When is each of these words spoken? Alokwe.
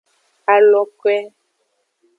Alokwe. 0.53 1.15